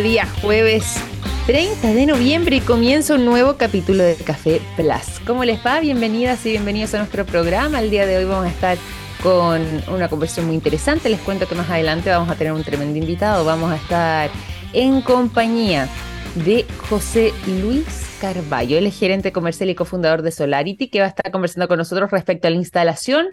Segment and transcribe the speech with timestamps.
[0.00, 0.96] día jueves
[1.46, 5.20] 30 de noviembre y comienza un nuevo capítulo de Café Plus.
[5.26, 5.80] ¿Cómo les va?
[5.80, 7.78] Bienvenidas y bienvenidos a nuestro programa.
[7.78, 8.78] El día de hoy vamos a estar
[9.22, 9.60] con
[9.92, 11.10] una conversación muy interesante.
[11.10, 13.44] Les cuento que más adelante vamos a tener un tremendo invitado.
[13.44, 14.30] Vamos a estar
[14.72, 15.88] en compañía
[16.36, 18.78] de José Luis Carballo.
[18.78, 22.10] Él es gerente comercial y cofundador de Solarity, que va a estar conversando con nosotros
[22.10, 23.26] respecto a la instalación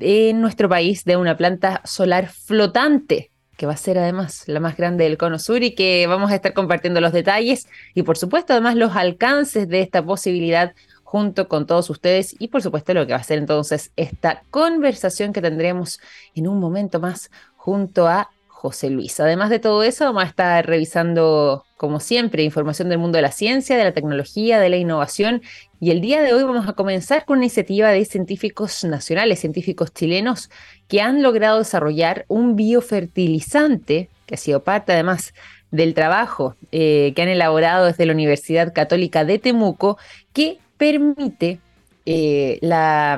[0.00, 4.76] en nuestro país de una planta solar flotante que va a ser además la más
[4.76, 8.52] grande del Cono Sur y que vamos a estar compartiendo los detalles y por supuesto
[8.52, 13.12] además los alcances de esta posibilidad junto con todos ustedes y por supuesto lo que
[13.12, 16.00] va a ser entonces esta conversación que tendremos
[16.34, 18.30] en un momento más junto a
[18.62, 19.18] José Luis.
[19.18, 23.32] Además de todo eso, vamos a estar revisando, como siempre, información del mundo de la
[23.32, 25.42] ciencia, de la tecnología, de la innovación.
[25.80, 29.92] Y el día de hoy vamos a comenzar con una iniciativa de científicos nacionales, científicos
[29.92, 30.48] chilenos,
[30.86, 35.34] que han logrado desarrollar un biofertilizante, que ha sido parte además
[35.72, 39.98] del trabajo eh, que han elaborado desde la Universidad Católica de Temuco,
[40.32, 41.58] que permite
[42.06, 43.14] eh, la,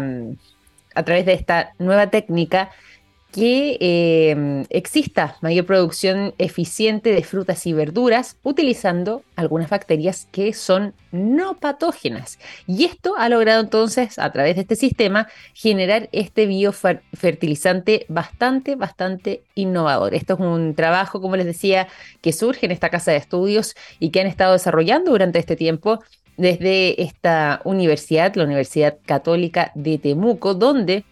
[0.95, 2.71] a través de esta nueva técnica
[3.35, 10.95] que em, exista mayor producción eficiente de frutas y verduras utilizando algunas bacterias que son
[11.11, 12.39] no patógenas.
[12.69, 19.43] Y esto ha logrado entonces, a través de este sistema, generar este biofertilizante bastante, bastante
[19.57, 20.15] innovador.
[20.15, 21.89] Esto es un trabajo, como les decía,
[22.21, 26.05] que surge en esta casa de estudios y que han estado desarrollando durante este tiempo
[26.37, 31.05] desde esta universidad, la Universidad Católica de Temuco, donde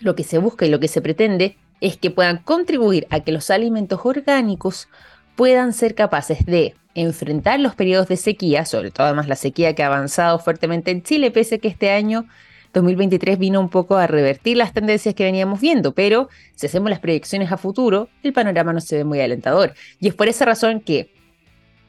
[0.00, 3.32] lo que se busca y lo que se pretende es que puedan contribuir a que
[3.32, 4.88] los alimentos orgánicos
[5.36, 9.84] puedan ser capaces de enfrentar los periodos de sequía, sobre todo además la sequía que
[9.84, 12.26] ha avanzado fuertemente en Chile, pese a que este año
[12.72, 16.98] 2023 vino un poco a revertir las tendencias que veníamos viendo, pero si hacemos las
[17.00, 19.74] proyecciones a futuro, el panorama no se ve muy alentador.
[20.00, 21.12] Y es por esa razón que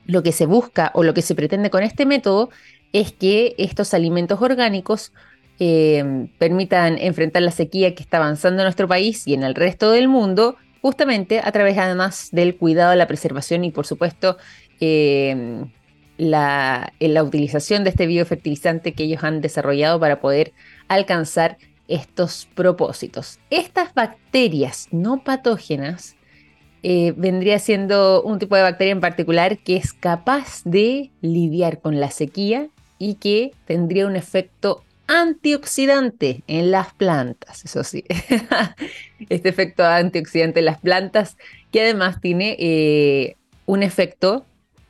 [0.05, 2.49] lo que se busca o lo que se pretende con este método
[2.93, 5.11] es que estos alimentos orgánicos
[5.59, 9.91] eh, permitan enfrentar la sequía que está avanzando en nuestro país y en el resto
[9.91, 14.37] del mundo, justamente a través además del cuidado, la preservación y por supuesto
[16.17, 20.53] la, la utilización de este biofertilizante que ellos han desarrollado para poder
[20.87, 21.57] alcanzar
[21.89, 23.39] estos propósitos.
[23.49, 26.15] Estas bacterias no patógenas
[26.81, 31.99] eh, vendría siendo un tipo de bacteria en particular que es capaz de lidiar con
[31.99, 38.05] la sequía y que tendría un efecto antioxidante en las plantas, eso sí,
[39.29, 41.35] este efecto antioxidante en las plantas
[41.71, 44.45] que además tiene eh, un efecto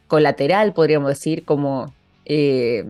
[0.07, 1.93] colateral, podríamos decir, como
[2.25, 2.83] eh,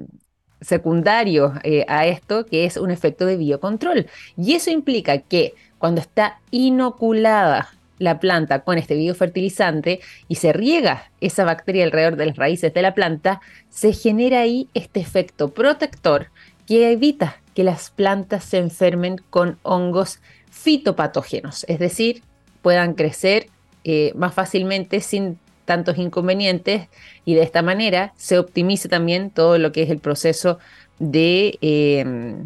[0.59, 4.07] secundario eh, a esto, que es un efecto de biocontrol.
[4.35, 7.69] Y eso implica que cuando está inoculada
[8.00, 12.81] la planta con este biofertilizante y se riega esa bacteria alrededor de las raíces de
[12.81, 16.29] la planta, se genera ahí este efecto protector
[16.69, 20.19] que evita que las plantas se enfermen con hongos
[20.52, 22.22] fitopatógenos, es decir,
[22.62, 23.47] puedan crecer
[23.84, 26.88] eh, más fácilmente sin tantos inconvenientes
[27.25, 30.59] y de esta manera se optimice también todo lo que es el proceso
[31.00, 32.46] de em,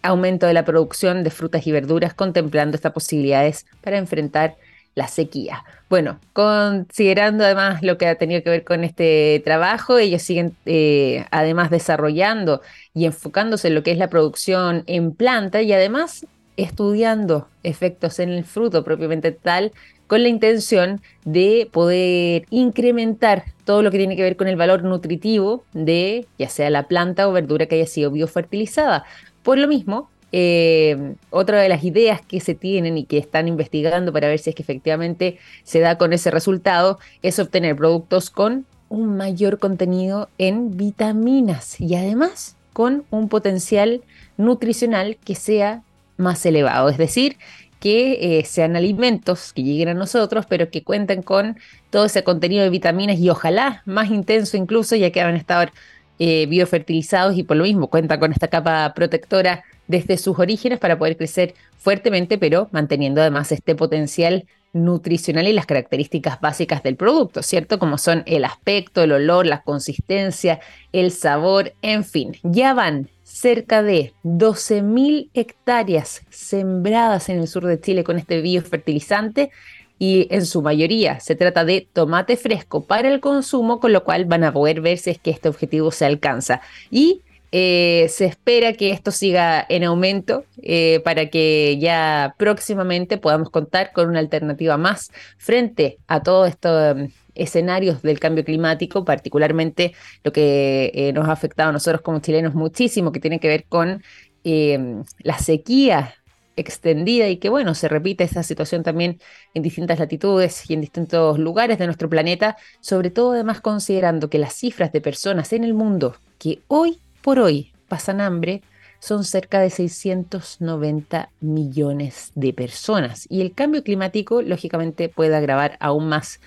[0.00, 4.56] aumento de la producción de frutas y verduras, contemplando estas posibilidades para enfrentar
[4.94, 5.64] la sequía.
[5.88, 11.26] Bueno, considerando además lo que ha tenido que ver con este trabajo, ellos siguen eh,
[11.30, 12.62] además desarrollando
[12.94, 18.30] y enfocándose en lo que es la producción en planta y además estudiando efectos en
[18.30, 19.72] el fruto propiamente tal
[20.06, 24.84] con la intención de poder incrementar todo lo que tiene que ver con el valor
[24.84, 29.04] nutritivo de ya sea la planta o verdura que haya sido biofertilizada.
[29.42, 34.12] Por lo mismo, eh, otra de las ideas que se tienen y que están investigando
[34.12, 38.66] para ver si es que efectivamente se da con ese resultado es obtener productos con
[38.88, 44.02] un mayor contenido en vitaminas y además con un potencial
[44.36, 45.82] nutricional que sea
[46.16, 47.36] más elevado, es decir,
[47.80, 51.58] que eh, sean alimentos que lleguen a nosotros, pero que cuenten con
[51.90, 55.72] todo ese contenido de vitaminas y ojalá más intenso incluso, ya que van a estar
[56.18, 60.98] eh, biofertilizados y por lo mismo cuentan con esta capa protectora desde sus orígenes para
[60.98, 67.42] poder crecer fuertemente, pero manteniendo además este potencial nutricional y las características básicas del producto,
[67.42, 67.78] ¿cierto?
[67.78, 70.60] Como son el aspecto, el olor, la consistencia,
[70.92, 72.36] el sabor, en fin.
[72.42, 79.50] Ya van cerca de 12.000 hectáreas sembradas en el sur de Chile con este biofertilizante
[79.98, 84.24] y en su mayoría se trata de tomate fresco para el consumo, con lo cual
[84.24, 86.60] van a poder ver si es que este objetivo se alcanza.
[86.90, 87.22] Y
[87.56, 93.92] eh, se espera que esto siga en aumento eh, para que ya próximamente podamos contar
[93.92, 96.96] con una alternativa más frente a todo esto,
[97.36, 102.56] escenarios del cambio climático, particularmente lo que eh, nos ha afectado a nosotros como chilenos
[102.56, 104.02] muchísimo, que tiene que ver con
[104.42, 106.12] la sequía
[106.56, 109.20] extendida y que bueno, se repite esta situación también
[109.54, 114.38] en distintas latitudes y en distintos lugares de nuestro planeta, sobre todo además considerando que
[114.38, 118.60] las cifras de personas en el mundo que hoy por hoy pasan hambre
[119.00, 126.06] son cerca de 690 millones de personas y el cambio climático lógicamente puede agravar aún
[126.06, 126.38] más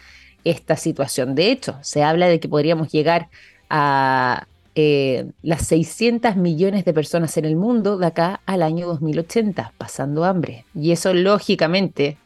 [0.44, 1.34] esta situación.
[1.34, 3.30] De hecho, se habla de que podríamos llegar
[3.72, 4.46] a
[4.76, 10.26] eh, las 600 millones de personas en el mundo de acá al año 2080, pasando
[10.26, 10.64] hambre.
[10.76, 12.18] Y eso lógicamente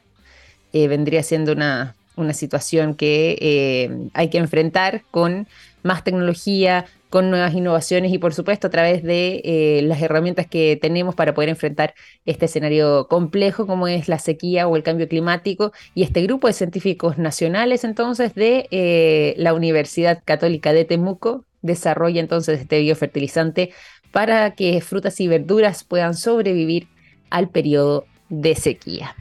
[0.73, 5.47] eh, vendría siendo una, una situación que eh, hay que enfrentar con
[5.83, 11.13] más tecnología, con nuevas innovaciones y por supuesto a través de las herramientas que tenemos
[11.13, 11.93] para poder enfrentar
[12.25, 16.53] este escenario complejo como es la sequía o el cambio climático y este grupo de
[16.53, 23.71] científicos nacionales entonces de la Universidad Católica de Temuco desarrolla entonces este biofertilizante
[24.11, 26.87] para que frutas y verduras puedan sobrevivir
[27.29, 29.15] al periodo de sequía.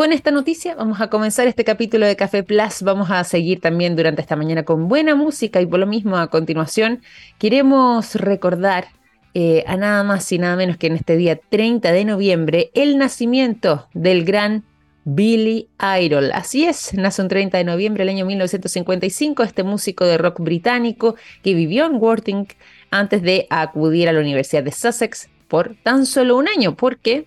[0.00, 2.80] Con esta noticia vamos a comenzar este capítulo de Café Plus.
[2.80, 6.28] Vamos a seguir también durante esta mañana con buena música y por lo mismo a
[6.28, 7.02] continuación
[7.38, 8.86] queremos recordar
[9.34, 12.96] eh, a nada más y nada menos que en este día 30 de noviembre el
[12.96, 14.64] nacimiento del gran
[15.04, 16.32] Billy Idol.
[16.32, 21.16] Así es, nace un 30 de noviembre del año 1955 este músico de rock británico
[21.42, 22.46] que vivió en Worthing
[22.90, 27.26] antes de acudir a la Universidad de Sussex por tan solo un año, porque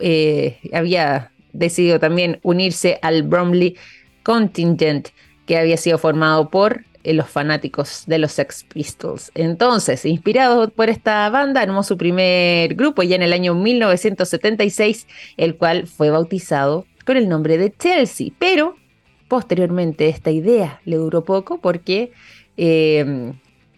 [0.00, 3.76] eh, había decidido también unirse al Bromley
[4.22, 5.08] Contingent,
[5.46, 9.30] que había sido formado por eh, los fanáticos de los Sex Pistols.
[9.34, 15.06] Entonces, inspirado por esta banda, armó su primer grupo ya en el año 1976,
[15.36, 18.76] el cual fue bautizado con el nombre de Chelsea, pero
[19.28, 22.12] posteriormente esta idea le duró poco porque
[22.56, 23.34] em,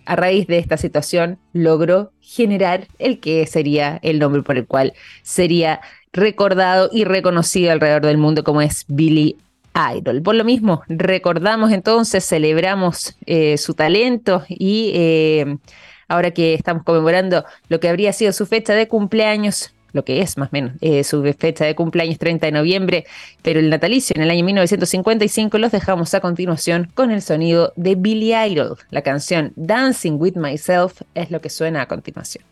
[0.07, 4.95] a raíz de esta situación logró generar el que sería el nombre por el cual
[5.23, 5.81] sería
[6.13, 9.37] recordado y reconocido alrededor del mundo como es Billy
[9.95, 10.23] Idol.
[10.23, 15.59] Por lo mismo, recordamos entonces, celebramos eh, su talento y em,
[16.09, 20.37] ahora que estamos conmemorando lo que habría sido su fecha de cumpleaños, lo que es
[20.37, 23.07] más o menos eh, su fecha de cumpleaños 30 de noviembre,
[23.43, 27.95] pero el natalicio en el año 1955 los dejamos a continuación con el sonido de
[27.95, 28.77] Billy Idol.
[28.91, 32.45] La canción Dancing with Myself es lo que suena a continuación.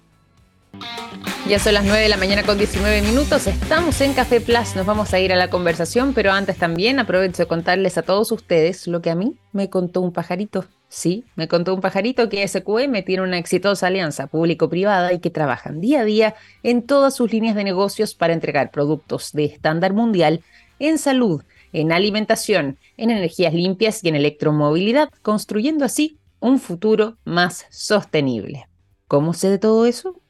[1.48, 4.84] Ya son las 9 de la mañana con 19 minutos, estamos en Café Plus, nos
[4.84, 8.86] vamos a ir a la conversación, pero antes también aprovecho de contarles a todos ustedes
[8.86, 10.66] lo que a mí me contó un pajarito.
[10.90, 15.80] Sí, me contó un pajarito que SQM tiene una exitosa alianza público-privada y que trabajan
[15.80, 20.42] día a día en todas sus líneas de negocios para entregar productos de estándar mundial
[20.78, 21.42] en salud,
[21.72, 28.66] en alimentación, en energías limpias y en electromovilidad, construyendo así un futuro más sostenible.
[29.06, 30.20] ¿Cómo sé de todo eso?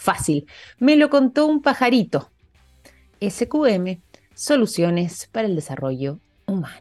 [0.00, 0.46] Fácil,
[0.78, 2.30] me lo contó un pajarito.
[3.20, 4.00] SQM,
[4.32, 6.80] Soluciones para el Desarrollo Humano.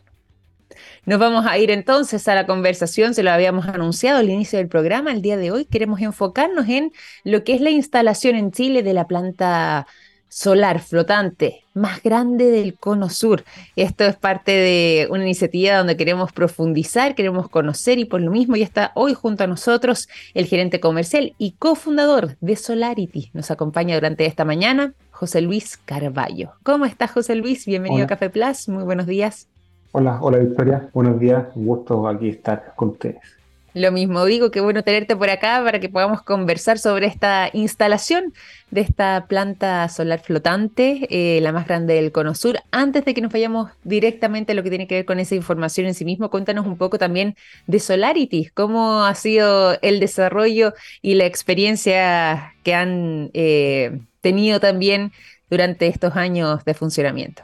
[1.05, 4.69] Nos vamos a ir entonces a la conversación, se lo habíamos anunciado al inicio del
[4.69, 6.93] programa, el día de hoy queremos enfocarnos en
[7.25, 9.85] lo que es la instalación en Chile de la planta
[10.29, 13.43] solar flotante más grande del cono sur.
[13.75, 18.55] Esto es parte de una iniciativa donde queremos profundizar, queremos conocer y por lo mismo
[18.55, 23.31] ya está hoy junto a nosotros el gerente comercial y cofundador de Solarity.
[23.33, 26.51] Nos acompaña durante esta mañana José Luis Carballo.
[26.63, 27.65] ¿Cómo estás José Luis?
[27.65, 28.69] Bienvenido a Café Plus.
[28.69, 29.47] Muy buenos días.
[29.91, 30.89] Hola, hola Victoria.
[30.93, 31.47] Buenos días.
[31.55, 33.38] Un gusto aquí estar con ustedes.
[33.73, 38.33] Lo mismo digo, qué bueno tenerte por acá para que podamos conversar sobre esta instalación
[38.71, 42.59] de esta planta solar flotante, eh, la más grande del Cono Sur.
[42.71, 45.85] Antes de que nos vayamos directamente a lo que tiene que ver con esa información
[45.85, 47.35] en sí mismo, cuéntanos un poco también
[47.67, 55.11] de Solarity, cómo ha sido el desarrollo y la experiencia que han eh, tenido también
[55.49, 57.43] durante estos años de funcionamiento.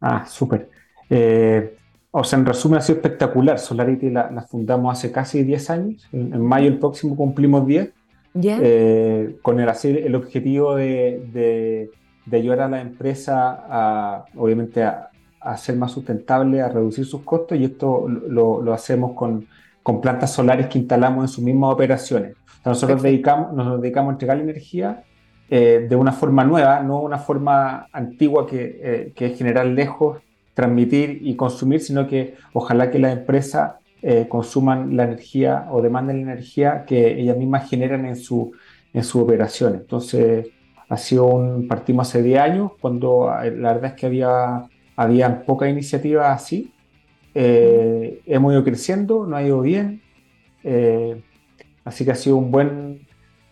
[0.00, 0.68] Ah, súper.
[1.10, 1.76] Eh,
[2.16, 3.58] o sea, en resumen, ha sido espectacular.
[3.58, 6.08] Solarity la, fundamos hace casi 10 años.
[6.12, 7.90] En, mayo el próximo cumplimos 10.
[8.40, 11.90] Eh, con el, el objetivo de,
[12.30, 15.10] ayudar a la empresa a, obviamente, a,
[15.56, 17.58] ser más sustentable, a reducir sus costos.
[17.58, 19.48] Y esto lo, hacemos con,
[19.82, 22.36] con, plantas solares que instalamos en sus mismas operaciones.
[22.64, 25.02] nosotros dedicamos, nos dedicamos a entregar la energía
[25.50, 30.18] eh, de una forma nueva, no una forma antigua que, eh, que es generar lejos
[30.54, 36.24] transmitir y consumir, sino que ojalá que las empresas eh, consuman la energía o demanden
[36.24, 38.52] la energía que ellas mismas generan en su,
[38.92, 39.74] en su operación.
[39.74, 40.48] Entonces,
[40.88, 45.68] ha sido partimos hace 10 años, cuando eh, la verdad es que había, había poca
[45.68, 46.70] iniciativa así,
[47.36, 50.02] hemos ido creciendo, nos ha ido bien,
[51.84, 53.00] así que ha sido un buen,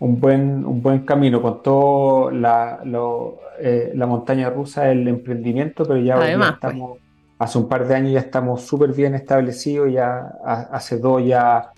[0.02, 6.16] un buen, un buen camino con toda la, la montaña rusa del emprendimiento, pero ya,
[6.16, 6.36] pues.
[6.54, 6.98] estamos,
[7.38, 11.72] hace un par de años ya estamos súper bien establecidos, ya hace dos ya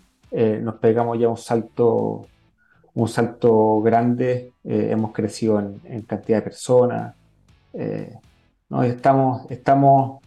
[0.62, 2.26] nos pegamos ya un salto
[2.94, 7.14] un salto grande, eh, hemos crecido en, cantidad de personas,
[7.72, 8.16] eh,
[8.68, 8.82] ¿no?
[8.84, 10.22] estamos, estamos,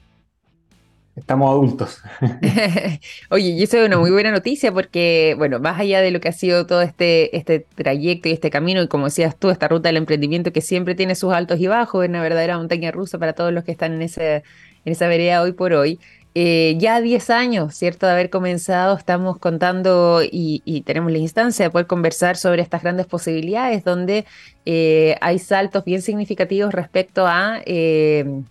[1.17, 2.01] estamos adultos.
[3.29, 6.29] Oye, y eso es una muy buena noticia porque, bueno, más allá de lo que
[6.29, 9.89] ha sido todo este, este trayecto y este camino, y como decías tú, esta ruta
[9.89, 13.33] del emprendimiento que siempre tiene sus altos y bajos, es una verdadera montaña rusa para
[13.33, 14.43] todos los que están en, ese,
[14.85, 15.99] en esa vereda hoy por hoy.
[16.39, 18.05] Eh, ya 10 años, ¿cierto?
[18.05, 23.07] De haber comenzado, estamos contando y, tenemos la instancia de poder conversar sobre estas grandes
[23.07, 24.25] posibilidades donde
[24.65, 28.43] eh, hay saltos bien significativos respecto a, eh,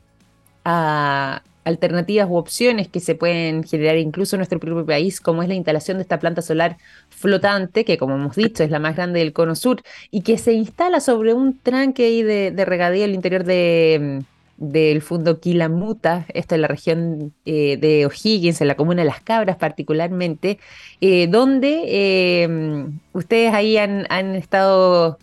[0.64, 5.48] a alternativas u opciones que se pueden generar incluso en nuestro propio país, como es
[5.48, 6.78] la instalación de esta planta solar
[7.10, 10.54] flotante, que como hemos dicho es la más grande del cono sur, y que se
[10.54, 14.22] instala sobre un tranque de, de regadío al interior de
[14.56, 19.20] del Fundo Quilamuta, esto en la región eh, de O'Higgins, en la comuna de Las
[19.20, 20.58] Cabras particularmente,
[21.00, 25.18] eh, donde eh, ustedes ahí han, estado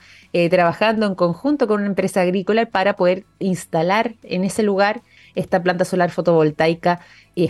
[0.49, 5.03] trabajando en conjunto con una empresa agrícola para poder instalar en ese lugar
[5.35, 6.99] esta planta solar fotovoltaica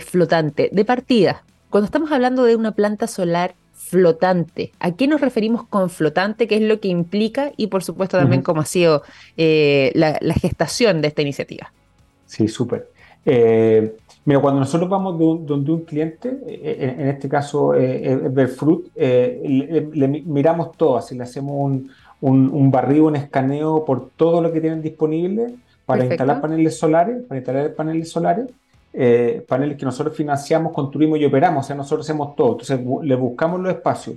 [0.00, 0.70] flotante.
[0.72, 4.72] De partida, cuando estamos hablando de una planta solar flotante.
[4.80, 6.46] ¿A qué nos referimos con flotante?
[6.48, 7.52] ¿Qué es lo que implica?
[7.56, 9.02] Y por supuesto también cómo ha sido
[9.36, 11.72] eh, la, gestación de esta iniciativa.
[12.26, 12.90] Sí, súper.
[13.26, 18.30] Eh, mira, cuando nosotros vamos donde un, cliente, eh, en, este caso eh,
[18.94, 24.60] le, miramos todo, así le hacemos un, un, barrido, un escaneo por todo lo que
[24.60, 25.54] tienen disponible
[25.86, 28.46] para instalar paneles solares, para instalar paneles solares
[28.96, 32.52] eh, paneles que nosotros financiamos, construimos y operamos, o sea, nosotros hacemos todo.
[32.52, 34.16] Entonces, le buscamos los espacios.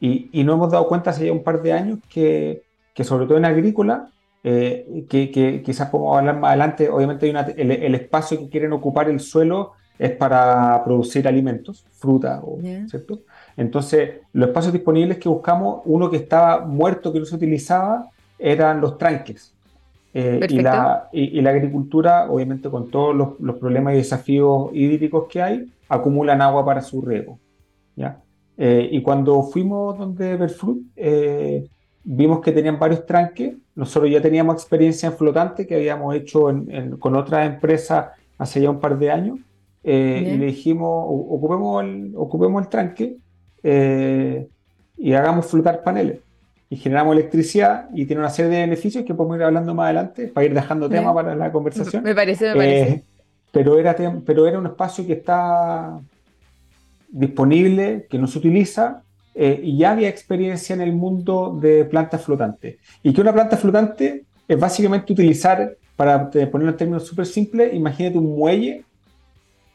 [0.00, 2.62] Y, y nos hemos dado cuenta hace ya un par de años que,
[2.94, 4.10] que sobre todo en agrícola,
[4.42, 8.72] eh, que, que, quizás podemos hablar más adelante, obviamente hay una, el, espacio que quieren
[8.72, 12.42] ocupar el suelo es para producir alimentos, fruta,
[12.88, 13.20] ¿cierto?
[13.56, 18.80] Entonces, los espacios disponibles que buscamos, uno que estaba muerto, que no se utilizaba, eran
[18.80, 19.53] los tranques.
[20.16, 25.42] Eh, y, la, y, la, agricultura, obviamente con todos los, problemas y desafíos hídricos que
[25.42, 27.40] hay, acumulan agua para su riego.
[27.96, 28.22] ¿ya?
[28.56, 31.68] Eh, y cuando fuimos donde Berfruit, eh,
[32.04, 33.56] vimos que tenían varios tranques.
[33.74, 36.44] Nosotros ya teníamos experiencia en flotante que habíamos hecho
[37.00, 39.40] con otras empresas hace ya un par de años.
[39.82, 39.90] y
[40.36, 43.16] le dijimos, ocupemos el, ocupemos el tranque
[44.96, 46.20] y hagamos flotar paneles
[46.70, 50.28] y generamos electricidad y tiene una serie de beneficios que podemos ir hablando más adelante
[50.28, 52.02] para ir dejando tema para la conversación.
[52.02, 52.90] Me parece, me parece.
[52.90, 53.04] Eh,
[53.52, 53.94] pero, era
[54.24, 56.00] pero era un espacio que está
[57.08, 59.02] disponible, que no se utiliza
[59.34, 62.76] eh, y ya había experiencia en el mundo de plantas flotantes.
[63.02, 68.18] Y que una planta flotante es básicamente utilizar, para ponerlo en términos súper simples, imagínate
[68.18, 68.84] un muelle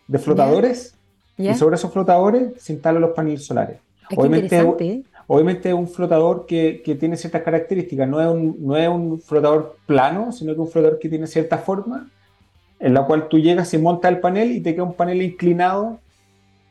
[0.07, 0.95] de flotadores
[1.37, 3.77] y sobre esos flotadores se instalan los paneles solares.
[4.15, 4.61] Obviamente,
[5.31, 9.77] Obviamente es un flotador que, tiene ciertas características, no es, un, no es un flotador
[9.85, 12.09] plano, sino que un flotador que tiene cierta forma,
[12.79, 15.99] en la cual tú llegas y montas el panel y te queda un panel inclinado,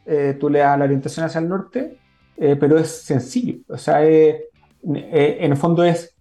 [0.06, 1.98] eh, tú le das la orientación hacia el norte,
[2.36, 4.42] eh, pero es sencillo, o sea, en
[4.82, 6.16] el fondo es,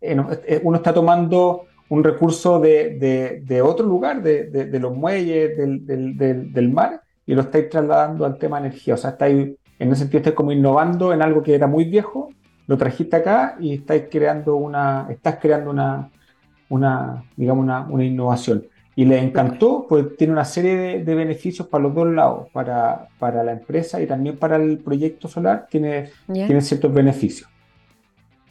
[0.62, 7.34] uno está tomando un recurso de, otro lugar, de, los muelles, del, del, mar, y
[7.34, 11.14] lo estáis trasladando al tema energía, o sea, estáis en ese sentido estás como innovando
[11.14, 12.30] en algo que era muy viejo,
[12.68, 16.10] lo trajiste acá y estás creando una, estás creando una,
[16.70, 18.66] una digamos, una, innovación.
[18.96, 23.44] Y le encantó, pues tiene una serie de, beneficios para los dos lados, para, para,
[23.44, 27.48] la empresa y también para el proyecto solar, tiene, tiene ciertos beneficios.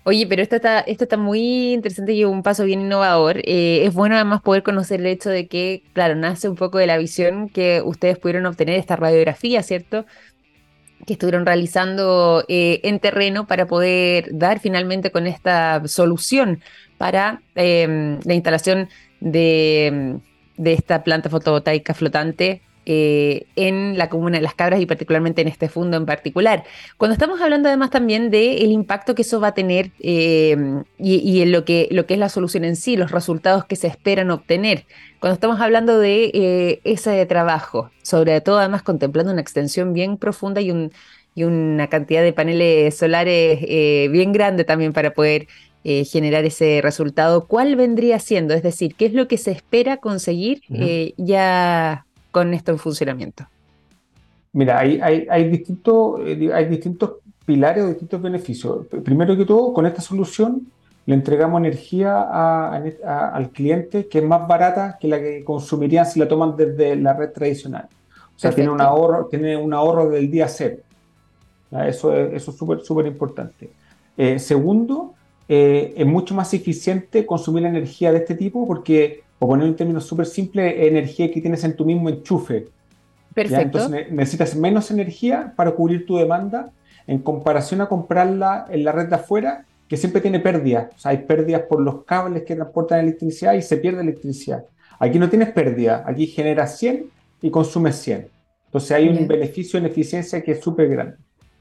[0.09, 3.38] Oye, pero esto está, esto está muy interesante y un paso bien innovador.
[3.38, 6.87] Eh, es bueno además poder conocer el hecho de que, claro, nace un poco de
[6.87, 10.06] la visión que ustedes pudieron obtener esta radiografía, ¿cierto?
[11.05, 16.61] Que estuvieron realizando eh, en terreno para poder dar finalmente con esta solución
[16.99, 18.88] para em, la instalación
[19.21, 20.19] de,
[20.57, 25.49] de, esta planta fotovoltaica flotante eh, en la comuna de Las Cabras y particularmente en
[25.49, 26.62] este fondo en particular.
[26.97, 30.57] Cuando estamos hablando además también del impacto que eso va a tener eh,
[30.97, 33.88] y, en lo que, lo que es la solución en sí, los resultados que se
[33.88, 34.85] esperan obtener.
[35.19, 40.61] Cuando estamos hablando de eh, ese trabajo, sobre todo además contemplando una extensión bien profunda
[40.61, 40.93] y, un,
[41.35, 43.62] y una cantidad de paneles solares
[44.12, 45.49] bien grande también para poder
[45.83, 48.55] generar ese resultado, ¿cuál vendría siendo?
[48.55, 50.62] Es decir, ¿qué es lo que se espera conseguir
[51.16, 52.06] ya
[52.37, 53.47] con esto en funcionamiento?
[54.52, 57.12] Mira, hay, hay, hay, distintos, eh, hay distintos
[57.47, 58.87] pilares o distintos beneficios.
[59.02, 60.66] Primero que todo, con esta solución
[61.07, 62.21] le entregamos energía
[63.33, 67.14] al cliente que es más barata que la que consumirían si la toman desde la
[67.14, 67.88] red tradicional.
[68.37, 70.76] O sea, tiene un ahorro, tiene un ahorro del día cero.
[71.87, 73.71] Eso es eso súper, súper importante.
[74.19, 75.14] Eh, segundo,
[75.49, 80.05] eh, es mucho más eficiente consumir energía de este tipo porque, por poner en términos
[80.05, 82.69] súper simples, es energía que tienes en tu mismo enchufe.
[83.35, 83.78] Perfecto.
[83.78, 86.71] Entonces necesitas menos energía para cubrir tu demanda
[87.07, 90.88] en comparación a comprarla en la red de afuera, que siempre tiene pérdidas.
[90.95, 94.64] O sea, hay pérdidas por los cables que transportan electricidad y se pierde electricidad.
[94.99, 97.07] Aquí no tienes pérdida, aquí generas 100
[97.43, 98.28] y consumes 100.
[98.66, 101.16] Entonces hay un beneficio en eficiencia que es súper grande.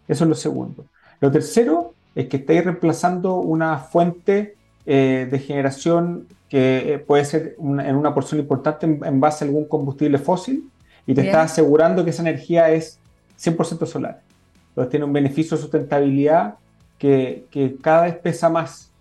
[0.08, 0.86] Eso es lo segundo.
[1.20, 4.56] Lo tercero es que estáis reemplazando una fuente
[4.86, 9.66] eh, de generación que eh, puede ser en una porción importante en, base a algún
[9.66, 10.70] combustible fósil
[11.08, 13.00] y te está asegurando que esa energía es
[13.40, 14.22] 100% solar.
[14.70, 16.56] Entonces tiene un beneficio de sustentabilidad
[16.98, 18.92] que, que cada vez pesa más,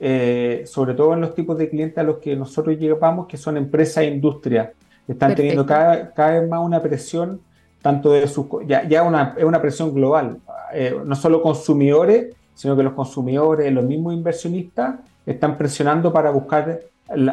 [0.00, 3.56] eh, sobre todo en los tipos de clientes a los que nosotros llegamos, que son
[3.56, 4.70] empresas e industrias,
[5.06, 7.40] que están teniendo cada, cada, vez más una presión,
[7.82, 10.38] tanto de sus, ya, ya una, es una presión global,
[10.72, 16.80] eh, no solo consumidores, sino que los consumidores, los mismos inversionistas, están presionando para buscar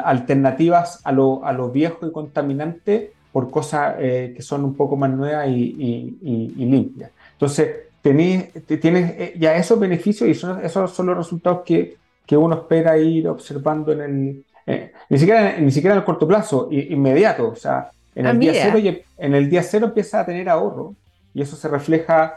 [0.04, 4.96] alternativas a lo, a lo viejo y contaminante por cosas eh, que son un poco
[4.96, 7.10] más nuevas y, y limpias.
[7.32, 7.70] Entonces,
[8.04, 11.96] tenés, tienes eh, ya esos beneficios y esos son los resultados que,
[12.26, 16.28] que uno espera ir observando en el, eh, ni, siquiera, ni siquiera en el corto
[16.28, 17.48] plazo, inmediato.
[17.48, 20.94] O sea, en el, día cero, en el día cero empieza a tener ahorro
[21.32, 22.34] y eso se refleja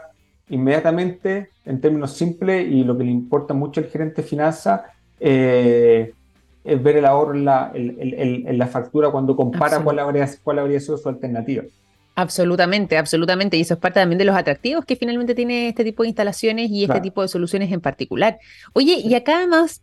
[0.48, 4.80] inmediatamente en términos simples y lo que le importa mucho al gerente de finanzas
[5.20, 6.12] eh,
[6.64, 10.98] ver el ahorro en la, en, la factura cuando compara cuál habría, cuál habría sido
[10.98, 11.64] su alternativa.
[12.14, 13.56] Absolutamente, absolutamente.
[13.56, 16.68] Y eso es parte también de los atractivos que finalmente tiene este tipo de instalaciones
[16.68, 18.38] y este tipo de soluciones en particular.
[18.72, 19.82] Oye, y acá además,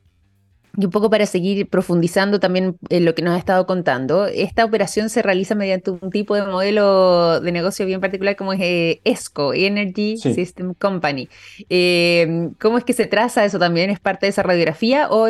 [0.77, 4.65] y un poco para seguir profundizando también en lo que nos ha estado contando, esta
[4.65, 9.01] operación se realiza mediante un tipo de modelo de negocio bien particular como es eh,
[9.03, 11.29] ESCO, Energy System Company.
[11.69, 13.89] Eh, ¿Cómo es que se traza eso también?
[13.89, 15.29] ¿Es parte de esa radiografía o,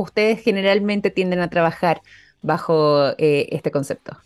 [0.00, 2.00] ustedes generalmente tienden a trabajar
[2.42, 4.16] bajo eh, este concepto?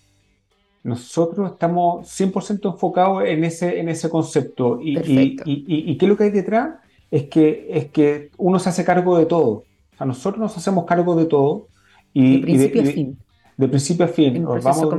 [0.84, 4.80] Nosotros estamos 100% enfocados en ese, en ese concepto.
[4.82, 6.70] Y, y, y, qué es lo que hay detrás?
[7.10, 9.64] Es que, es que uno se hace cargo de todo.
[10.02, 11.68] Sea, nosotros nos hacemos cargo de todo.
[12.12, 13.18] Y, de principio a fin.
[13.56, 14.42] De principio a fin.
[14.42, 14.94] Nos vamos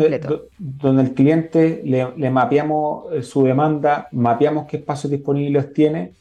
[0.57, 6.13] donde el cliente le, le, mapeamos eh, su demanda, mapeamos qué espacios disponibles tiene,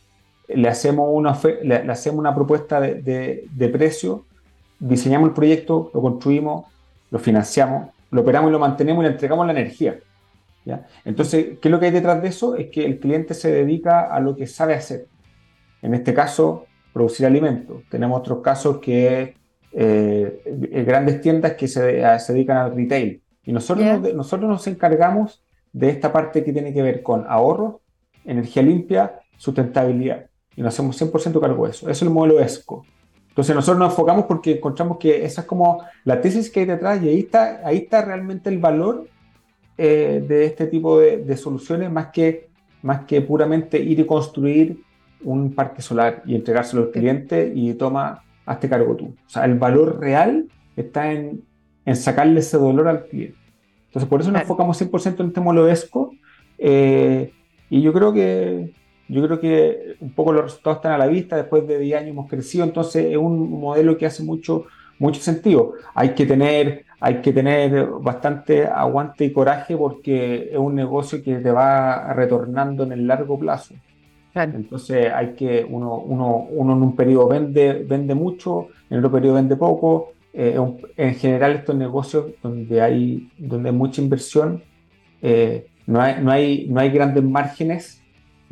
[0.49, 4.27] le hacemos una, le, hacemos una propuesta de precio,
[4.79, 6.67] diseñamos el proyecto, lo construimos,
[7.11, 9.99] lo financiamos lo operamos y lo mantenemos y le entregamos la energía.
[10.65, 10.87] ¿ya?
[11.05, 12.55] Entonces, ¿qué es lo que hay detrás de eso?
[12.55, 15.07] Es que el cliente se dedica a lo que sabe hacer.
[15.81, 17.83] En este caso, producir alimentos.
[17.91, 19.35] Tenemos otros casos que
[19.73, 21.81] eh, grandes tiendas que se,
[22.29, 23.23] dedican al retail.
[23.45, 27.81] Y nosotros, nos, nosotros nos encargamos de esta parte que tiene que ver con ahorro,
[28.25, 30.27] energía limpia, sustentabilidad.
[30.55, 31.87] Y nos hacemos 100% cargo de eso.
[31.87, 32.85] Eso es el modelo ESCO.
[33.33, 37.03] Entonces nosotros nos enfocamos porque encontramos que esa es como la tesis que hay detrás
[37.03, 39.07] y ahí está, ahí está realmente el valor
[39.79, 42.51] eh, de este tipo de, soluciones más que,
[42.83, 44.83] más que puramente ir y construir
[45.25, 49.15] un parque solar y entregárselo al cliente y toma, hazte cargo tú.
[49.27, 51.43] O sea, el valor real está en,
[51.85, 53.39] en sacarle ese dolor al cliente.
[53.87, 56.13] Entonces por eso nos enfocamos 100% en este modelo ESCO
[56.59, 57.33] eh,
[57.69, 58.73] y yo creo que
[59.09, 62.11] yo creo que un poco los resultados están a la vista, después de 10 años
[62.13, 64.65] hemos crecido, entonces es un modelo que hace mucho,
[64.99, 65.75] mucho sentido.
[65.95, 71.37] Hay que, tener, hay que tener bastante aguante y coraje porque es un negocio que
[71.37, 73.75] te va retornando en el largo plazo.
[74.35, 79.35] Entonces hay que, uno, uno, uno, en un periodo vende, vende mucho, en otro periodo
[79.35, 80.13] vende poco.
[80.35, 80.59] Eh,
[80.97, 84.63] en general estos negocios donde hay, donde hay mucha inversión,
[85.21, 88.03] eh, no, hay, no, hay, no hay grandes márgenes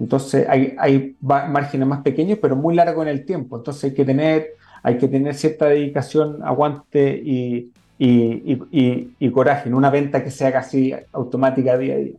[0.01, 3.59] entonces hay, hay márgenes más pequeños, pero muy largos en el tiempo.
[3.59, 9.91] Entonces hay que tener, hay que tener cierta dedicación, aguante y, y, coraje en una
[9.91, 12.15] venta que sea casi automática día a día.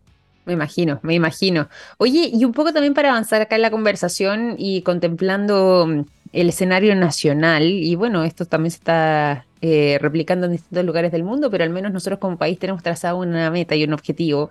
[0.46, 1.70] Me imagino, me imagino.
[1.98, 6.02] Oye, y un poco también para avanzar acá en la conversación y contemplando mm,
[6.34, 11.24] el escenario nacional, y bueno, esto también se está eh, replicando en distintos lugares del
[11.24, 14.50] mundo, pero al menos nosotros como país tenemos trazado una meta y un objetivo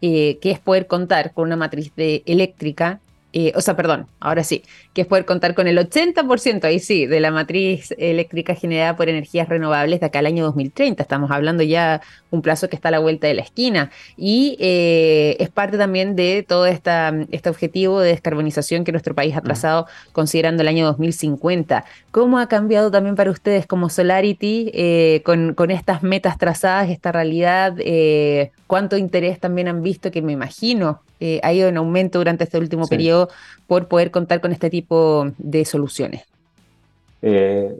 [0.00, 3.00] eh, que es poder contar con una matriz de eléctrica,
[3.32, 7.06] eh, o sea, perdón, ahora sí, que es poder contar con el 80%, ahí sí,
[7.06, 11.02] de la matriz eléctrica generada por energías renovables de acá al año 2030.
[11.02, 12.02] Estamos hablando ya
[12.32, 16.16] un plazo que está a la vuelta de la esquina y eh, es parte también
[16.16, 19.44] de todo esta, este objetivo de descarbonización que nuestro país ha mm.
[19.44, 21.84] trazado considerando el año 2050.
[22.10, 27.12] ¿Cómo ha cambiado también para ustedes como Solarity eh, con, con, estas metas trazadas, esta
[27.12, 27.74] realidad?
[27.78, 31.00] Eh, ¿Cuánto interés también han visto que me imagino
[31.44, 33.28] ha ido en aumento durante este último periodo
[33.68, 36.22] por poder contar con este tipo de soluciones?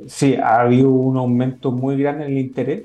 [0.07, 2.85] sí, ha habido un aumento muy grande en el interés.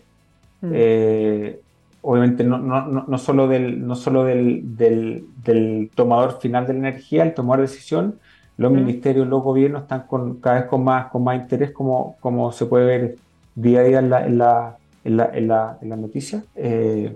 [0.62, 0.72] Mm.
[0.74, 1.60] Eh,
[2.02, 7.24] obviamente no, no, no, solo, del, no solo del, del, tomador final de la energía,
[7.24, 8.20] el tomador de decisión,
[8.58, 8.76] los mm.
[8.76, 12.66] ministerios, los gobiernos están con, cada vez con más, con más interés, como, como se
[12.66, 13.16] puede ver
[13.56, 16.44] día a día en la, en la, en la, en la, en la noticia.
[16.56, 17.16] Eh,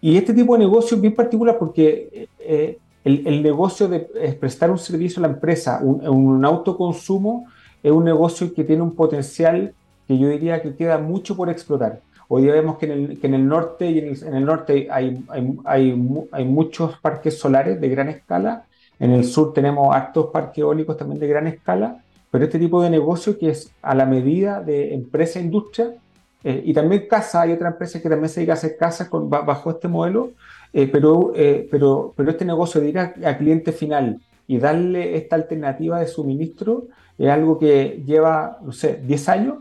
[0.00, 4.00] y este tipo de negocio es bien particular porque eh, el, el, negocio de
[4.40, 7.46] prestar un servicio a la empresa, un, un autoconsumo,
[7.82, 9.74] es un negocio que tiene un potencial
[10.10, 12.00] que yo diría que queda mucho por explotar.
[12.26, 15.22] Hoy día vemos que en el, que en el norte y en el, norte hay,
[15.28, 18.64] hay, hay, hay, muchos parques solares de gran escala.
[18.98, 22.02] En el sur tenemos actos parques eólicos también de gran escala.
[22.28, 25.92] Pero este tipo de negocio que es a la medida de empresa e industria,
[26.42, 29.30] eh, y también casa, hay otra empresa que también se dedica a hacer casas con,
[29.30, 30.32] bajo este modelo,
[30.72, 35.36] eh, pero, eh, pero, pero este negocio de ir a, cliente final y darle esta
[35.36, 39.58] alternativa de suministro es algo que lleva, no sé, 10 años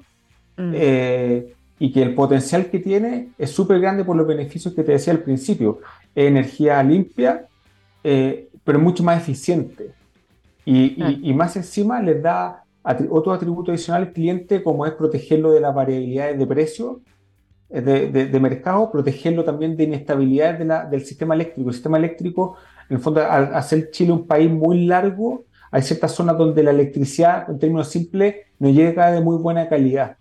[0.59, 0.71] Mm.
[0.75, 4.91] Eh, y que el potencial que tiene es súper grande por los beneficios que te
[4.91, 5.79] decía al principio.
[6.13, 7.47] Energía limpia,
[8.03, 9.91] eh, pero mucho más eficiente.
[10.65, 12.63] Y, más encima les da
[13.09, 17.01] otro atributo adicional al cliente, como es protegerlo de las variabilidades de precio
[17.71, 21.69] eh, de, mercado, protegerlo también de inestabilidades del sistema eléctrico.
[21.69, 22.57] El sistema eléctrico,
[22.89, 26.71] en el fondo, al hacer Chile un país muy largo, hay ciertas zonas donde la
[26.71, 30.17] electricidad, en términos simples, no llega de muy buena calidad.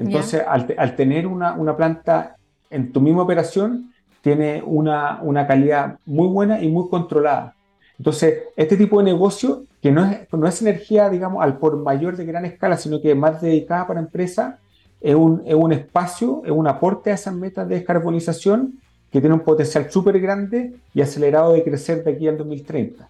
[0.00, 2.36] Entonces, al, tener una, una, planta
[2.70, 7.54] en tu misma operación, tiene una, una, calidad muy buena y muy controlada.
[7.98, 12.16] Entonces, este tipo de negocio, que no es, no es energía, digamos, al por mayor
[12.16, 14.54] de gran escala, sino que es más dedicada para empresas,
[15.02, 18.80] es un, es un espacio, es un aporte a esas metas de descarbonización
[19.12, 23.06] que tiene un potencial súper grande y acelerado de crecer de aquí al 2030.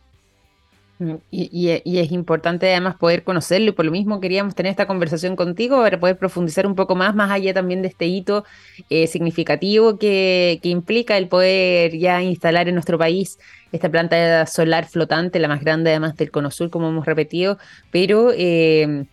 [1.30, 5.78] Y, es importante además poder conocerlo y por lo mismo queríamos tener esta conversación contigo
[5.78, 8.44] para poder profundizar un poco más, más allá también de este hito
[8.90, 13.38] eh, significativo que, implica el poder ya instalar en nuestro país
[13.72, 17.58] esta planta solar flotante, la más grande además del Cono Sur, como hemos repetido,
[17.90, 18.32] pero...
[18.36, 19.06] Eh,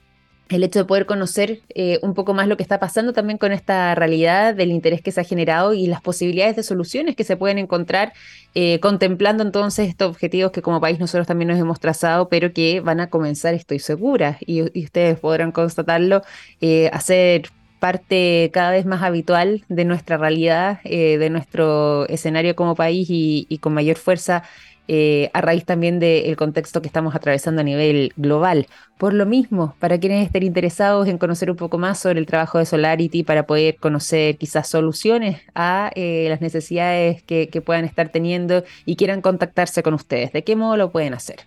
[0.50, 3.52] el hecho de poder conocer eh, un poco más lo que está pasando también con
[3.52, 7.38] esta realidad del interés que se ha generado y las posibilidades de soluciones que se
[7.38, 8.14] pueden encontrar
[8.56, 12.80] eh, contemplando entonces estos objetivos que como país nosotros también nos hemos trazado, pero que
[12.80, 16.22] van a comenzar, estoy segura, y, ustedes podrán constatarlo,
[16.62, 22.74] eh, a ser parte cada vez más habitual de nuestra realidad, de nuestro escenario como
[22.74, 24.44] país y con mayor fuerza
[24.88, 28.68] eh, a raíz también del contexto que estamos atravesando a nivel global.
[28.98, 32.58] Por lo mismo, para quienes estén interesados en conocer un poco más sobre el trabajo
[32.58, 38.64] de Solarity, para poder conocer quizás soluciones a eh, las necesidades que, puedan estar teniendo
[38.86, 41.38] y quieran contactarse con ustedes, ¿de qué modo lo pueden hacer?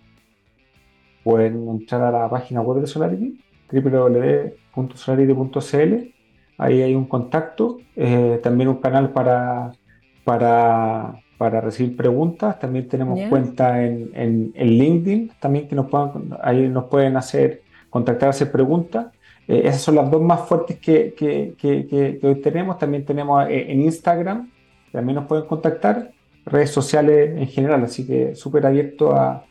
[1.23, 3.39] Pueden entrar a la página web de Solarity,
[3.71, 6.13] www.solarity.cl.
[6.57, 9.71] Ahí hay un contacto, eh, también un canal para,
[10.23, 12.59] para para recibir preguntas.
[12.59, 18.29] También tenemos cuenta en, en, LinkedIn, también que nos puedan, ahí nos pueden hacer, contactar,
[18.29, 19.07] hacer preguntas.
[19.47, 22.77] Eh, esas son las dos más fuertes que, que, que, hoy tenemos.
[22.77, 24.51] También tenemos eh, en Instagram,
[24.91, 26.11] también nos pueden contactar.
[26.45, 29.43] Redes sociales en general, así que súper abierto a,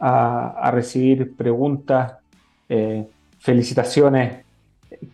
[0.00, 2.14] a, recibir preguntas,
[2.68, 3.06] eh,
[3.38, 4.44] felicitaciones,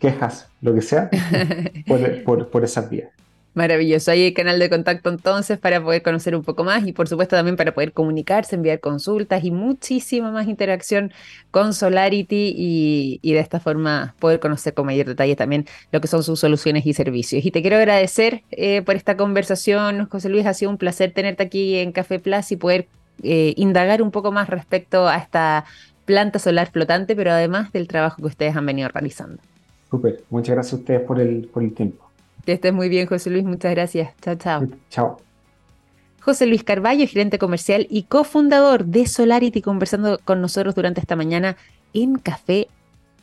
[0.00, 1.10] quejas, lo que sea,
[1.86, 3.10] por, por, por esas vías.
[3.54, 4.10] Maravilloso.
[4.10, 7.56] Hay canal de contacto entonces para poder conocer un poco más y por supuesto también
[7.56, 11.12] para poder comunicarse, enviar consultas y muchísima más interacción
[11.50, 16.22] con Solarity y, de esta forma poder conocer con mayor detalle también lo que son
[16.22, 17.44] sus soluciones y servicios.
[17.44, 20.46] Y te quiero agradecer eh, por esta conversación, José Luis.
[20.46, 22.88] Ha sido un placer tenerte aquí en Café Plus y poder
[23.22, 25.66] eh, indagar un poco más respecto a esta
[26.06, 29.42] planta solar flotante, pero además del trabajo que ustedes han venido realizando.
[29.90, 30.22] Súper.
[30.30, 32.11] Muchas gracias a ustedes por el, por el tiempo.
[32.44, 33.44] Que estés muy bien, José Luis.
[33.44, 34.12] Muchas gracias.
[34.20, 34.66] Chao, chao.
[34.90, 35.18] Chao.
[36.20, 41.56] José Luis Carballo, gerente comercial y cofundador de Solarity, conversando con nosotros durante esta mañana
[41.94, 42.68] en Café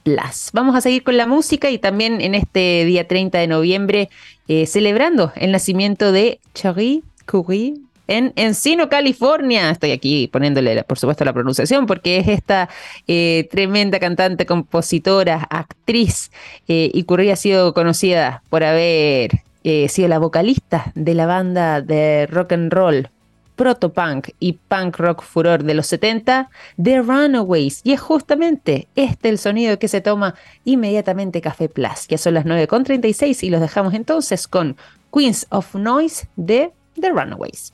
[0.04, 0.50] Plus.
[0.52, 4.10] Vamos a seguir con la música y también en este día 30 de noviembre
[4.50, 7.76] eh, celebrando el nacimiento de Cherie Curie
[8.10, 9.70] en Encino, California.
[9.70, 12.68] Estoy aquí poniéndole, por supuesto, la pronunciación, porque es esta
[13.08, 16.32] eh, tremenda cantante, compositora, actriz,
[16.68, 21.82] eh, y Curry ha sido conocida por haber eh, sido la vocalista de la banda
[21.82, 23.10] de rock and roll
[23.56, 26.50] proto-punk y punk rock furor de los 70,
[26.82, 27.82] The Runaways.
[27.84, 32.08] Y es justamente este el sonido que se toma inmediatamente Café Plus.
[32.08, 34.78] Ya son las 9.36 y los dejamos entonces con
[35.14, 37.74] Queens of Noise de The Runaways.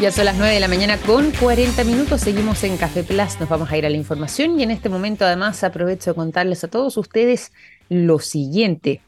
[0.00, 3.48] Ya son las 9 de la mañana con 40 minutos, seguimos en Café Plus, nos
[3.50, 6.68] vamos a ir a la información y en este momento además aprovecho de contarles a
[6.68, 7.52] todos ustedes
[7.90, 9.02] lo siguiente.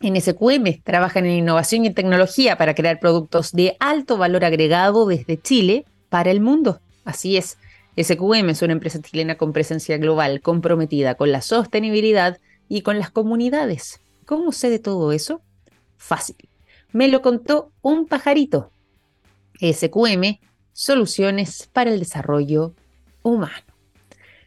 [0.00, 5.40] En SQM trabajan en innovación y tecnología para crear productos de alto valor agregado desde
[5.40, 6.80] Chile para el mundo.
[7.04, 7.56] Así es,
[7.96, 13.10] SQM es una empresa chilena con presencia global, comprometida con la sostenibilidad y con las
[13.10, 14.00] comunidades.
[14.26, 15.40] ¿Cómo sé de todo eso?
[15.96, 16.36] Fácil.
[16.92, 18.70] Me lo contó un pajarito.
[19.60, 20.38] SQM,
[20.72, 22.74] Soluciones para el Desarrollo
[23.22, 23.64] Humano.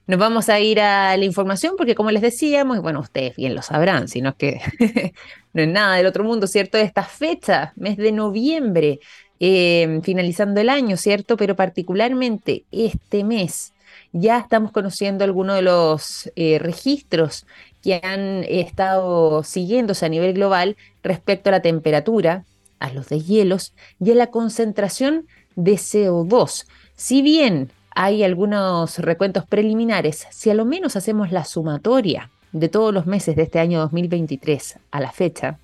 [0.10, 3.62] Nos vamos a ir a la información porque como les decíamos, bueno, ustedes bien lo
[3.62, 4.60] sabrán, sino que
[5.54, 6.80] no es nada del otro mundo, ¿cierto?
[6.80, 9.00] Esta fecha, mes de noviembre,
[9.40, 11.38] em, finalizando el año, ¿cierto?
[11.38, 13.74] Pero particularmente este mes
[14.12, 17.46] ya estamos conociendo algunos de los eh, registros
[17.84, 22.46] que han estado siguiéndose a nivel global respecto a la temperatura,
[22.80, 26.66] a los deshielos y a la concentración de CO2.
[26.96, 32.94] Si bien hay algunos recuentos preliminares, si a lo menos hacemos la sumatoria de todos
[32.94, 35.60] los meses de este año 2023 a la fecha,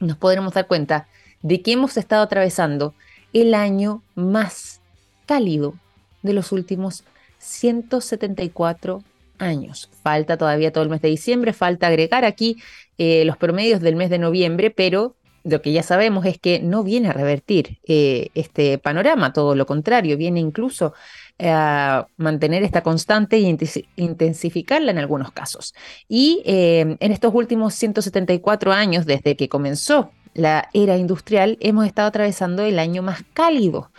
[0.00, 1.08] nos podremos dar cuenta
[1.42, 2.94] de que hemos estado atravesando
[3.32, 4.80] el año más
[5.26, 5.74] cálido
[6.22, 7.04] de los últimos
[7.38, 9.02] 174
[9.38, 9.90] años.
[10.02, 12.56] Falta todavía todo el mes de diciembre, falta agregar aquí
[12.96, 16.82] eh, los promedios del mes de noviembre, pero lo que ya sabemos es que no
[16.82, 20.94] viene a revertir eh, este panorama, todo lo contrario, viene incluso
[21.40, 23.56] a mantener esta constante e
[23.96, 25.74] intensificarla en algunos casos.
[26.08, 32.08] Y eh, en estos últimos 174 años, desde que comenzó la era industrial, hemos estado
[32.08, 33.90] atravesando el año más cálido.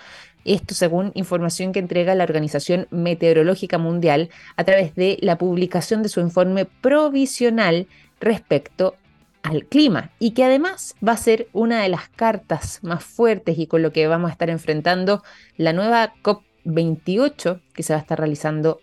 [0.45, 6.09] Esto según información que entrega la Organización Meteorológica Mundial a través de la publicación de
[6.09, 7.87] su informe provisional
[8.19, 8.95] respecto
[9.43, 13.67] al clima y que además va a ser una de las cartas más fuertes y
[13.67, 15.23] con lo que vamos a estar enfrentando
[15.57, 18.79] la nueva COP 28 que se va a estar realizando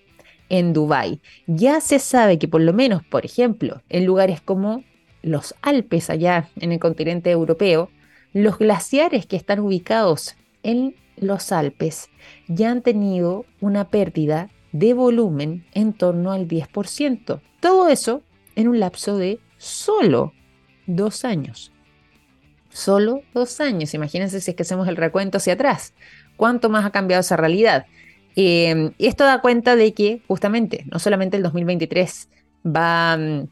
[0.49, 1.21] en Dubái.
[1.47, 4.85] Ya se sabe que por lo menos, por ejemplo, en lugares como
[5.23, 7.91] los Alpes allá en el continente europeo,
[8.33, 12.09] los glaciares que están ubicados en los Alpes
[12.49, 17.41] ya han tenido una pérdida de volumen en torno al 10%.
[17.61, 18.23] Todo eso
[18.55, 20.33] en un lapso de solo
[20.87, 21.73] dos años.
[22.71, 23.95] Solo dos años.
[23.95, 25.95] Imagínense si es que hacemos el recuento hacia atrás
[26.37, 27.87] cuánto más ha cambiado esa realidad.
[28.37, 32.29] Em, y esto da cuenta de que justamente no solamente el 2023
[32.67, 33.49] va mm,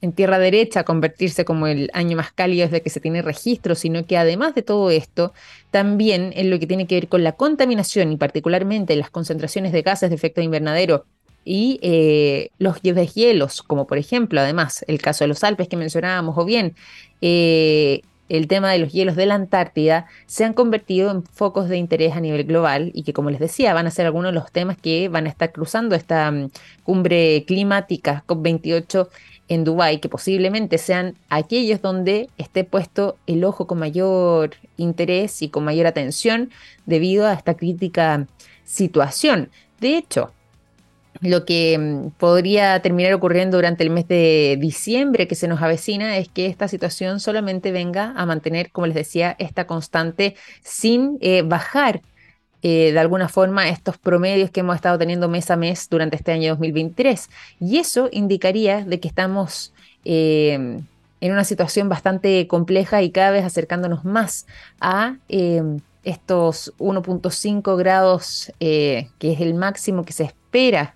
[0.00, 3.74] en tierra derecha a convertirse como el año más cálido desde que se tiene registro,
[3.74, 5.32] sino que además de todo esto,
[5.70, 9.82] también en lo que tiene que ver con la contaminación y particularmente las concentraciones de
[9.82, 11.06] gases de efecto invernadero
[11.46, 16.36] y eh, los deshielos, como por ejemplo, además, el caso de los Alpes que mencionábamos,
[16.36, 16.74] o bien
[17.22, 21.76] eh, el tema de los hielos de la Antártida se han convertido en focos de
[21.76, 24.50] interés a nivel global y que, como les decía, van a ser algunos de los
[24.50, 26.50] temas que van a estar cruzando esta mm,
[26.82, 29.08] cumbre climática COP28
[29.48, 35.48] en Dubái, que posiblemente sean aquellos donde esté puesto el ojo con mayor interés y
[35.48, 36.50] con mayor atención
[36.86, 38.26] debido a esta crítica
[38.64, 39.50] situación.
[39.78, 40.32] De hecho,
[41.20, 46.16] lo que mm, podría terminar ocurriendo durante el mes de diciembre que se nos avecina
[46.16, 51.42] es que esta situación solamente venga a mantener, como les decía, esta constante sin eh,
[51.42, 52.02] bajar
[52.62, 56.32] eh, de alguna forma estos promedios que hemos estado teniendo mes a mes durante este
[56.32, 57.28] año 2023.
[57.60, 59.72] Y eso indicaría de que estamos
[60.04, 60.80] eh,
[61.20, 64.46] en una situación bastante compleja y cada vez acercándonos más
[64.80, 70.45] a estos 1.5 grados, que es el máximo que se espera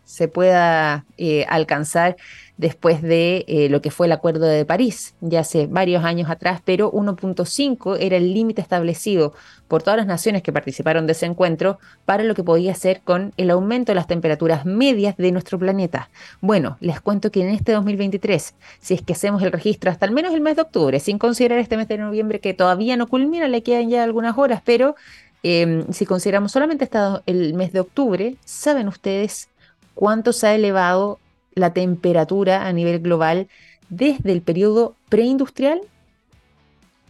[0.04, 2.16] se pueda eh, alcanzar
[2.56, 6.60] después de eh, lo que fue el Acuerdo de París, ya hace varios años atrás,
[6.64, 9.34] pero 1.5 era el límite establecido
[9.68, 13.32] por todas las naciones que participaron de ese encuentro para lo que podía ser con
[13.36, 16.10] el aumento de las temperaturas medias de nuestro planeta.
[16.40, 20.12] Bueno, les cuento que en este 2023, si es que hacemos el registro hasta al
[20.12, 23.46] menos el mes de octubre, sin considerar este mes de noviembre que todavía no culmina,
[23.48, 24.96] le quedan ya algunas horas, pero
[25.42, 26.88] em, si consideramos solamente
[27.26, 29.48] el mes de octubre, saben ustedes
[29.94, 31.18] cuánto se ha elevado
[31.54, 33.48] la temperatura a nivel global
[33.88, 35.80] desde el periodo preindustrial?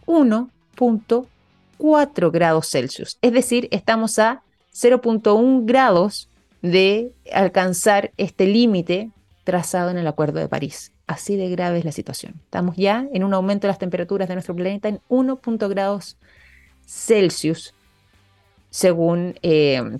[0.05, 3.17] 1.4 grados Celsius.
[3.21, 4.41] Es decir, estamos a
[4.73, 6.29] 0.1 grados
[6.61, 9.09] de alcanzar este límite
[9.43, 10.91] trazado en el Acuerdo de París.
[11.07, 12.35] Así de grave es la situación.
[12.43, 15.39] Estamos ya en un aumento de las temperaturas de nuestro planeta en 1.
[15.69, 16.17] grados
[16.85, 17.73] Celsius,
[18.71, 19.99] según eh,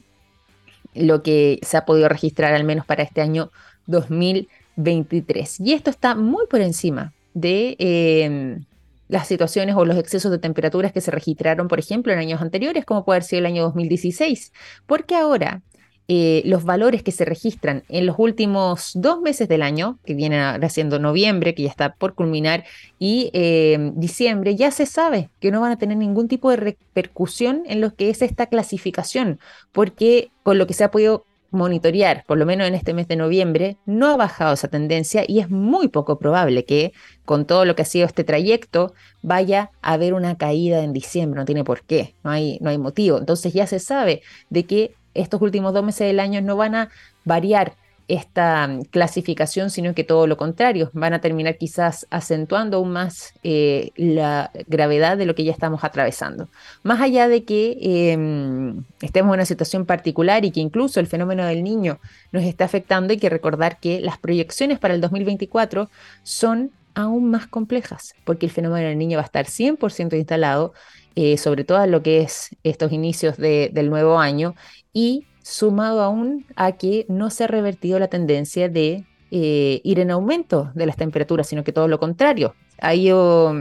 [0.96, 3.52] lo que se ha podido registrar al menos para este año
[3.86, 5.60] 2023.
[5.60, 8.60] Y esto está muy por encima de eh,
[9.08, 12.86] las situaciones o los excesos de temperaturas que se registraron, por ejemplo, en años anteriores,
[12.86, 14.54] como puede ser el año 2016,
[14.88, 15.62] porque ahora
[16.08, 20.42] eh, los valores que se registran en los últimos dos meses del año, que viene
[20.42, 22.66] ahora siendo noviembre, que ya está por culminar,
[23.00, 27.64] y eh, diciembre, ya se sabe que no van a tener ningún tipo de repercusión
[27.66, 29.40] en lo que es esta clasificación,
[29.72, 33.18] porque con lo que se ha podido monitorear, por lo menos en este mes de
[33.18, 36.94] noviembre, no ha bajado esa tendencia y es muy poco probable que
[37.26, 41.40] con todo lo que ha sido este trayecto vaya a haber una caída en diciembre,
[41.40, 43.18] no tiene por qué, no hay, no hay motivo.
[43.18, 46.90] Entonces ya se sabe de que estos últimos dos meses del año no van a
[47.26, 47.74] variar
[48.12, 53.34] esta mm, clasificación, sino que todo lo contrario, van a terminar quizás acentuando aún más
[53.44, 56.50] eh, la gravedad de lo que ya estamos atravesando.
[56.84, 61.46] Más allá de que em, estemos en una situación particular y que incluso el fenómeno
[61.46, 62.00] del niño
[62.32, 65.90] nos está afectando, hay que recordar que las proyecciones para el 2024
[66.24, 70.74] son aún más complejas, porque el fenómeno del niño va a estar 100% instalado,
[71.16, 74.56] eh, sobre todo en lo que es estos inicios del nuevo año,
[74.94, 80.12] y sumado aún a que no se ha revertido la tendencia de eh, ir en
[80.12, 82.56] aumento de las temperaturas, sino que todo lo contrario.
[82.80, 83.54] Ha ido,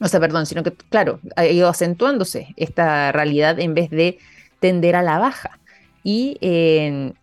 [0.00, 4.18] o sea, perdón, sino que, claro, ha ido acentuándose esta realidad en vez de
[4.60, 5.58] tender a la baja.
[6.04, 6.36] Y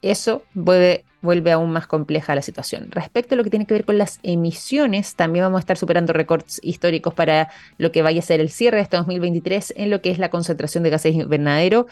[0.02, 2.88] eso vuelve, vuelve aún más compleja la situación.
[2.92, 6.14] Respecto a lo que tiene que ver con las emisiones, también vamos a estar superando
[6.14, 10.02] récords históricos para lo que vaya a ser el cierre de este 2023 en lo
[10.02, 11.88] que es la concentración de gases invernadero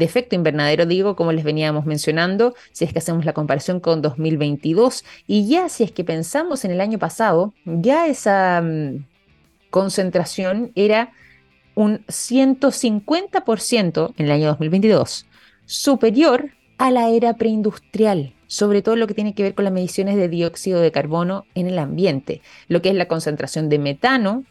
[0.00, 4.00] de efecto invernadero, digo, como les veníamos mencionando, si es que hacemos la comparación con
[4.00, 9.04] 2022 y ya si es que pensamos en el año pasado, ya esa mm,
[9.68, 11.12] concentración era
[11.74, 15.26] un 150% en el año 2022,
[15.66, 20.16] superior a la era preindustrial, sobre todo lo que tiene que ver con las mediciones
[20.16, 24.42] de dióxido de carbono en el ambiente, lo que es la concentración de metano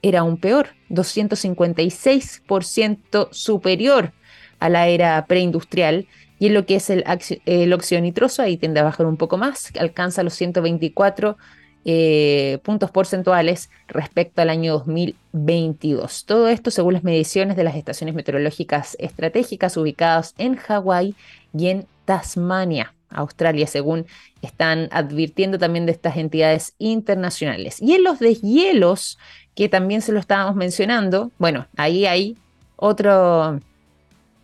[0.00, 4.12] era aún peor, 256% superior
[4.60, 6.06] a la era preindustrial
[6.38, 7.04] y en lo que es el,
[7.46, 11.36] el óxido nitroso, ahí tiende a bajar un poco más, alcanza los 124
[11.84, 16.26] eh, puntos porcentuales respecto al año 2022.
[16.26, 21.16] Todo esto según las mediciones de las estaciones meteorológicas estratégicas ubicadas en Hawái
[21.52, 22.94] y en Tasmania.
[23.10, 24.06] Australia, según
[24.42, 27.80] están advirtiendo también de estas entidades internacionales.
[27.80, 29.18] Y en los deshielos,
[29.54, 32.36] que también se lo estábamos mencionando, bueno, ahí hay
[32.76, 33.60] otro,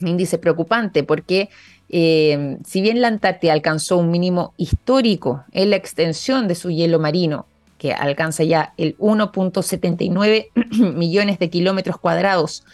[0.00, 1.48] índice preocupante porque
[1.88, 6.98] eh, si bien la Antártida alcanzó un mínimo histórico en la extensión de su hielo
[6.98, 7.46] marino,
[7.79, 10.48] que alcanza ya el 1.79
[10.94, 12.64] millones de kilómetros cuadrados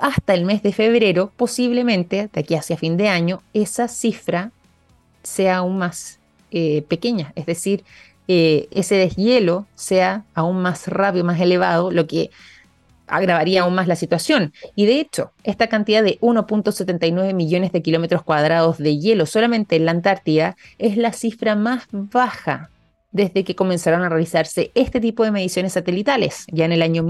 [0.00, 4.52] hasta el mes de febrero, posiblemente de aquí hacia fin de año, esa cifra
[5.26, 6.20] sea aún más
[6.52, 7.84] eh, pequeña, es decir,
[8.28, 12.30] eh, ese deshielo sea aún más rápido, más elevado, lo que
[13.08, 14.52] agravaría aún más la situación.
[14.74, 19.84] Y de hecho, esta cantidad de 1.79 millones de kilómetros cuadrados de hielo solamente en
[19.84, 22.70] la Antártida es la cifra más baja
[23.10, 27.02] desde que comenzaron a realizarse este tipo de mediciones satelitales, ya en el año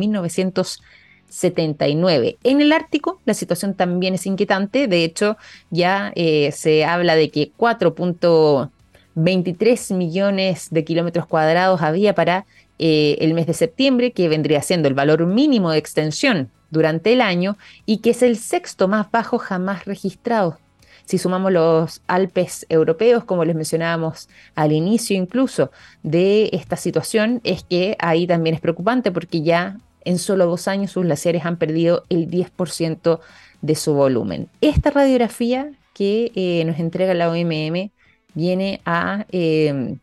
[1.27, 2.39] 1979.
[2.45, 5.37] En el Ártico la situación también es inquietante, de hecho
[5.71, 12.47] ya eh, se habla de que 4.23 millones de kilómetros cuadrados había para
[12.79, 17.21] eh, el mes de septiembre, que vendría siendo el valor mínimo de extensión durante el
[17.21, 20.59] año y que es el sexto más bajo jamás registrado.
[21.07, 25.71] Si sumamos los Alpes europeos, como les mencionábamos al inicio incluso
[26.03, 30.93] de esta situación, es que ahí también es preocupante porque ya en solo dos años
[30.93, 33.21] sus glaciares han perdido el 10%
[33.61, 34.49] de su volumen.
[34.61, 37.91] Esta radiografía que eh, nos entrega la OMM
[38.35, 39.97] viene a eh,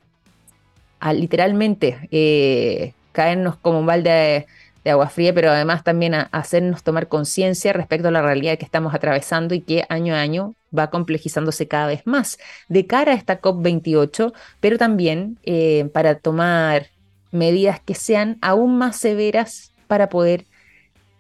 [1.12, 4.48] literalmente eh, caernos como un balde
[4.84, 8.66] de, agua fría, pero además también a, hacernos tomar conciencia respecto a la realidad que
[8.66, 12.38] estamos atravesando y que año a año va complejizándose cada vez más
[12.68, 16.88] de cara a esta COP28, pero también eh, para tomar
[17.32, 20.46] medidas que sean aún más severas para poder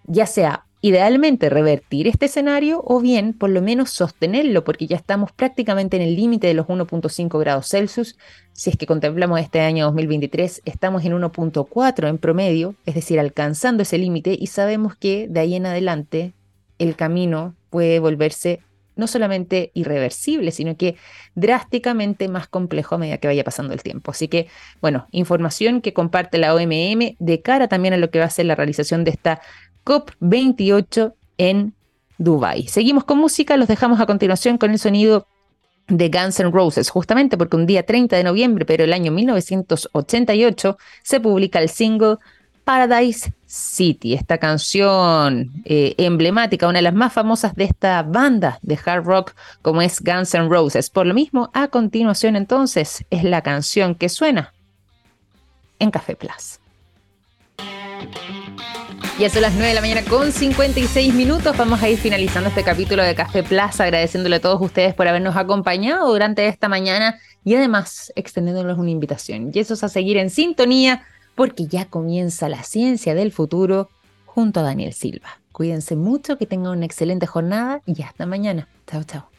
[0.07, 5.31] ya sea Idealmente revertir este escenario o bien por lo menos sostenerlo porque ya estamos
[5.31, 8.17] prácticamente en el límite de los 1.5 grados Celsius.
[8.51, 13.83] Si es que contemplamos este año 2023, estamos en 1.4 en promedio, es decir, alcanzando
[13.83, 16.33] ese límite y sabemos que de ahí en adelante
[16.79, 18.59] el camino puede volverse
[18.95, 20.95] no solamente irreversible, sino que
[21.35, 24.11] drásticamente más complejo a medida que vaya pasando el tiempo.
[24.11, 24.47] Así que,
[24.81, 28.45] bueno, información que comparte la OMM de cara también a lo que va a ser
[28.45, 29.41] la realización de esta
[29.85, 31.73] COP28 en
[32.17, 32.67] Dubai.
[32.67, 35.27] Seguimos con música, los dejamos a continuación con el sonido
[35.87, 40.77] de Guns N' Roses, justamente porque un día 30 de noviembre, pero el año 1988,
[41.01, 42.17] se publica el single
[42.63, 48.79] Paradise City, esta canción eh, emblemática, una de las más famosas de esta banda de
[48.83, 50.89] hard rock como es Guns N' Roses.
[50.89, 54.53] Por lo mismo, a continuación entonces es la canción que suena
[55.79, 56.59] en Café Plus.
[59.19, 61.55] Ya son las 9 de la mañana con 56 minutos.
[61.55, 65.35] Vamos a ir finalizando este capítulo de Café Plaza, agradeciéndole a todos ustedes por habernos
[65.35, 69.51] acompañado durante esta mañana y además extendiéndoles una invitación.
[69.53, 71.03] Y eso es a seguir en sintonía
[71.35, 73.89] porque ya comienza la ciencia del futuro
[74.25, 75.41] junto a Daniel Silva.
[75.51, 78.67] Cuídense mucho, que tengan una excelente jornada y hasta mañana.
[78.87, 79.32] Chao, chao.